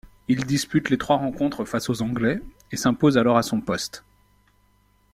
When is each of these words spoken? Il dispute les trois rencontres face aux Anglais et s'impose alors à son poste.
Il 0.27 0.45
dispute 0.47 0.89
les 0.89 0.97
trois 0.97 1.17
rencontres 1.17 1.63
face 1.63 1.87
aux 1.91 2.01
Anglais 2.01 2.41
et 2.71 2.75
s'impose 2.75 3.19
alors 3.19 3.37
à 3.37 3.43
son 3.43 3.61
poste. 3.61 4.03